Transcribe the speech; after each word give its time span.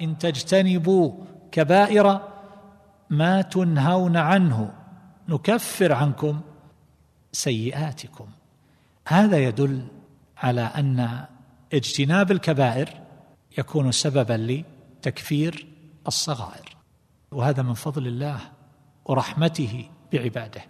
إن 0.00 0.18
تجتنبوا 0.18 1.12
كبائر 1.52 2.20
ما 3.10 3.42
تنهون 3.42 4.16
عنه 4.16 4.74
نكفر 5.28 5.92
عنكم 5.92 6.40
سيئاتكم. 7.32 8.28
هذا 9.08 9.38
يدل 9.38 9.86
على 10.38 10.60
أن 10.60 11.26
اجتناب 11.74 12.32
الكبائر 12.32 12.90
يكون 13.58 13.92
سببا 13.92 14.62
لتكفير 15.00 15.66
الصغائر. 16.06 16.76
وهذا 17.30 17.62
من 17.62 17.74
فضل 17.74 18.06
الله 18.06 18.40
ورحمته 19.04 19.90
بعباده. 20.12 20.62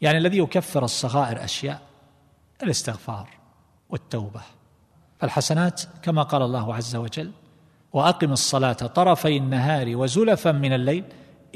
يعني 0.00 0.18
الذي 0.18 0.38
يكفر 0.38 0.84
الصغائر 0.84 1.44
أشياء 1.44 1.82
الاستغفار 2.62 3.28
والتوبة. 3.88 4.42
فالحسنات 5.18 5.82
كما 6.02 6.22
قال 6.22 6.42
الله 6.42 6.74
عز 6.74 6.96
وجل 6.96 7.32
وأقم 7.92 8.32
الصلاة 8.32 8.72
طرفي 8.72 9.36
النهار 9.36 9.96
وزلفا 9.96 10.52
من 10.52 10.72
الليل 10.72 11.04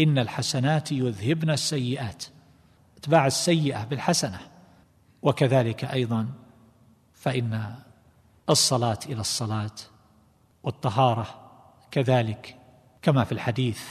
إن 0.01 0.19
الحسنات 0.19 0.93
يذهبن 0.93 1.51
السيئات. 1.51 2.25
اتباع 2.97 3.27
السيئة 3.27 3.85
بالحسنة. 3.85 4.41
وكذلك 5.23 5.85
أيضا 5.85 6.29
فإن 7.15 7.75
الصلاة 8.51 8.99
إلى 9.07 9.21
الصلاة 9.21 9.71
والطهارة 10.63 11.27
كذلك 11.91 12.57
كما 13.03 13.25
في 13.25 13.33
الحديث 13.33 13.83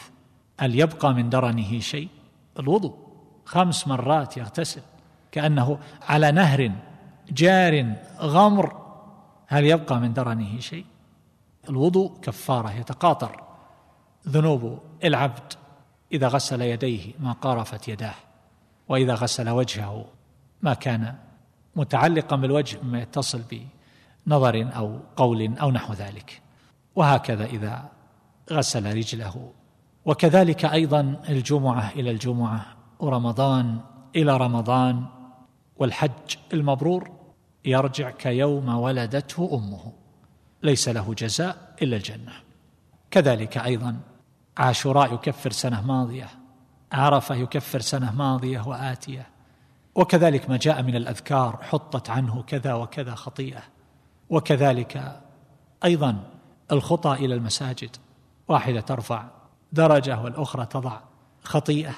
هل 0.60 0.80
يبقى 0.80 1.14
من 1.14 1.30
درنه 1.30 1.80
شيء؟ 1.80 2.10
الوضوء 2.60 2.96
خمس 3.46 3.88
مرات 3.88 4.38
يغتسل. 4.38 4.82
كأنه 5.32 5.80
على 6.02 6.32
نهر 6.32 6.72
جار 7.32 7.96
غمر 8.20 8.84
هل 9.48 9.66
يبقى 9.66 10.00
من 10.00 10.14
درنه 10.14 10.60
شيء؟ 10.60 10.86
الوضوء 11.70 12.20
كفارة 12.22 12.72
يتقاطر 12.72 13.44
ذنوب 14.28 14.80
العبد 15.04 15.54
إذا 16.12 16.28
غسل 16.28 16.62
يديه 16.62 17.14
ما 17.20 17.32
قارفت 17.32 17.88
يداه 17.88 18.16
وإذا 18.90 19.14
غسل 19.14 19.50
وجهه 19.50 20.06
ما 20.62 20.74
كان 20.74 21.16
متعلقا 21.76 22.36
بالوجه 22.36 22.80
مما 22.84 23.02
يتصل 23.02 23.42
بنظر 24.28 24.70
أو 24.76 25.00
قول 25.16 25.58
أو 25.58 25.72
نحو 25.72 25.94
ذلك. 25.94 26.42
وهكذا 26.96 27.46
إذا 27.46 27.90
غسل 28.52 28.98
رجله. 28.98 29.52
وكذلك 30.06 30.66
أيضا 30.66 31.22
الجمعة 31.30 31.90
إلى 31.90 32.12
الجمعة 32.12 32.66
ورمضان 33.00 33.80
إلى 34.16 34.38
رمضان 34.38 35.06
والحج 35.78 36.36
المبرور 36.54 37.12
يرجع 37.66 38.10
كيوم 38.10 38.70
ولدته 38.70 39.50
أمه. 39.54 40.03
ليس 40.64 40.90
له 40.90 41.14
جزاء 41.14 41.76
إلا 41.82 41.98
الجنة. 41.98 42.34
كذلك 43.12 43.58
أيضا 43.58 44.00
عاشوراء 44.58 45.14
يكفر 45.14 45.52
سنة 45.52 45.82
ماضية 45.82 46.30
عرفة 46.92 47.36
يكفر 47.36 47.80
سنة 47.80 48.12
ماضية 48.12 48.68
وآتية. 48.68 49.28
وكذلك 49.96 50.50
ما 50.50 50.58
جاء 50.58 50.84
من 50.84 50.96
الأذكار 50.96 51.60
حطت 51.62 52.10
عنه 52.10 52.44
كذا 52.48 52.74
وكذا 52.74 53.16
خطيئة. 53.16 53.64
وكذلك 54.30 55.22
أيضا 55.84 56.24
الخطى 56.72 57.14
إلى 57.14 57.36
المساجد 57.36 57.96
واحدة 58.48 58.82
ترفع 58.82 59.26
درجة 59.72 60.22
والأخرى 60.22 60.66
تضع 60.66 61.00
خطيئة. 61.44 61.94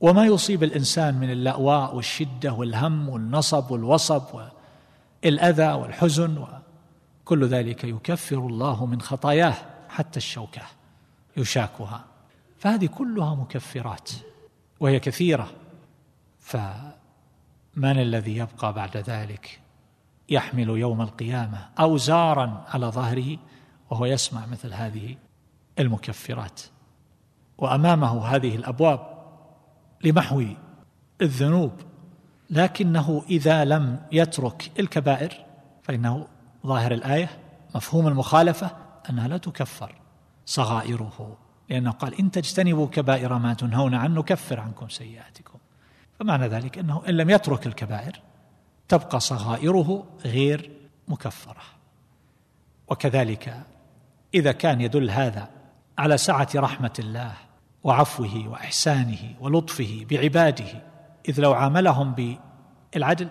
وما 0.00 0.26
يصيب 0.26 0.62
الإنسان 0.62 1.14
من 1.14 1.30
اللأواء 1.30 1.94
والشدة 1.94 2.52
والهم 2.52 3.08
والنصب 3.08 3.70
والوصب 3.70 4.22
والأذى 5.24 5.72
والحزن 5.72 6.38
كل 7.26 7.46
ذلك 7.46 7.84
يكفر 7.84 8.38
الله 8.38 8.86
من 8.86 9.00
خطاياه 9.00 9.54
حتى 9.88 10.16
الشوكة 10.16 10.62
يشاكها. 11.36 12.04
فهذه 12.58 12.86
كلها 12.86 13.34
مكفرات 13.34 14.10
وهي 14.80 15.00
كثيرة. 15.00 15.50
فمن 16.40 16.92
الذي 17.76 18.36
يبقى 18.36 18.72
بعد 18.72 18.96
ذلك 18.96 19.60
يحمل 20.28 20.68
يوم 20.68 21.02
القيامة 21.02 21.68
أوزارا 21.80 22.64
على 22.68 22.86
ظهره 22.86 23.38
وهو 23.90 24.06
يسمع 24.06 24.46
مثل 24.46 24.72
هذه 24.72 25.16
المكفرات. 25.78 26.60
وأمامه 27.58 28.26
هذه 28.26 28.56
الأبواب 28.56 29.16
لمحو 30.04 30.44
الذنوب 31.22 31.72
لكنه 32.50 33.22
إذا 33.30 33.64
لم 33.64 34.00
يترك 34.12 34.72
الكبائر 34.78 35.44
فإنه 35.82 36.26
ظاهر 36.66 36.92
الآية 36.92 37.28
مفهوم 37.74 38.08
المخالفة 38.08 38.70
أنها 39.10 39.28
لا 39.28 39.36
تكفر 39.36 39.94
صغائره 40.46 41.36
لأنه 41.70 41.90
قال 41.90 42.14
إن 42.14 42.30
تجتنبوا 42.30 42.86
كبائر 42.86 43.38
ما 43.38 43.54
تنهون 43.54 43.94
عنه 43.94 44.20
نكفر 44.20 44.60
عنكم 44.60 44.88
سيئاتكم. 44.88 45.58
فمعنى 46.18 46.46
ذلك 46.46 46.78
أنه 46.78 47.02
إن 47.08 47.14
لم 47.14 47.30
يترك 47.30 47.66
الكبائر 47.66 48.20
تبقى 48.88 49.20
صغائره 49.20 50.04
غير 50.24 50.70
مكفرة. 51.08 51.62
وكذلك 52.88 53.62
إذا 54.34 54.52
كان 54.52 54.80
يدل 54.80 55.10
هذا 55.10 55.48
على 55.98 56.18
سعة 56.18 56.48
رحمة 56.56 56.92
الله 56.98 57.32
وعفوه 57.84 58.48
وإحسانه 58.48 59.34
ولطفه 59.40 60.06
بعباده 60.10 60.82
إذ 61.28 61.40
لو 61.40 61.52
عاملهم 61.52 62.36
بالعدل 62.92 63.28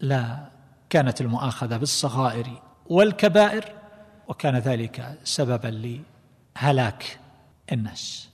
لا 0.00 0.50
كانت 0.90 1.20
المؤاخذة 1.20 1.76
بالصغائر 1.76 2.62
والكبائر 2.86 3.64
وكان 4.28 4.56
ذلك 4.56 5.18
سببا 5.24 6.00
لهلاك 6.58 7.18
الناس. 7.72 8.28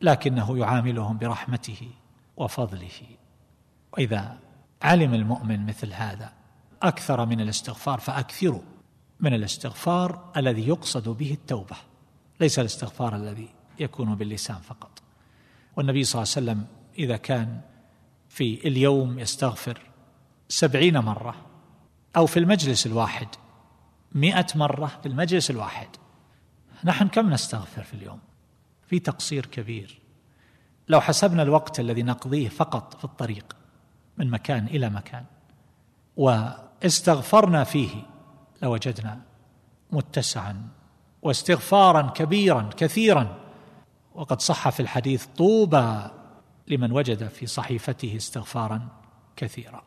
لكنه 0.00 0.58
يعاملهم 0.58 1.18
برحمته 1.18 1.90
وفضله. 2.36 3.00
وإذا 3.92 4.38
علم 4.82 5.14
المؤمن 5.14 5.66
مثل 5.66 5.92
هذا 5.92 6.32
أكثر 6.82 7.26
من 7.26 7.40
الاستغفار 7.40 8.00
فاكثروا 8.00 8.62
من 9.20 9.34
الاستغفار 9.34 10.32
الذي 10.36 10.68
يقصد 10.68 11.08
به 11.08 11.32
التوبة. 11.32 11.76
ليس 12.40 12.58
الاستغفار 12.58 13.16
الذي 13.16 13.48
يكون 13.78 14.14
باللسان 14.14 14.56
فقط. 14.56 15.02
والنبي 15.76 16.04
صلى 16.04 16.22
الله 16.22 16.32
عليه 16.36 16.46
وسلم 16.46 16.66
إذا 16.98 17.16
كان 17.16 17.60
في 18.28 18.68
اليوم 18.68 19.18
يستغفر 19.18 19.80
سبعين 20.48 20.98
مرة 20.98 21.34
أو 22.16 22.26
في 22.26 22.38
المجلس 22.38 22.86
الواحد. 22.86 23.28
مئة 24.12 24.46
مرة 24.54 24.86
في 24.86 25.08
المجلس 25.08 25.50
الواحد. 25.50 25.88
نحن 26.84 27.08
كم 27.08 27.30
نستغفر 27.30 27.82
في 27.82 27.94
اليوم؟ 27.94 28.18
في 28.86 28.98
تقصير 28.98 29.46
كبير. 29.46 30.00
لو 30.88 31.00
حسبنا 31.00 31.42
الوقت 31.42 31.80
الذي 31.80 32.02
نقضيه 32.02 32.48
فقط 32.48 32.94
في 32.94 33.04
الطريق 33.04 33.56
من 34.16 34.30
مكان 34.30 34.66
إلى 34.66 34.90
مكان 34.90 35.24
واستغفرنا 36.16 37.64
فيه 37.64 38.02
لوجدنا 38.62 39.20
متسعا 39.92 40.68
واستغفارا 41.22 42.02
كبيرا 42.02 42.70
كثيرا. 42.76 43.38
وقد 44.14 44.40
صح 44.40 44.68
في 44.68 44.80
الحديث 44.80 45.26
طوبى 45.26 46.02
لمن 46.68 46.92
وجد 46.92 47.28
في 47.28 47.46
صحيفته 47.46 48.16
استغفارا 48.16 48.88
كثيرا. 49.36 49.82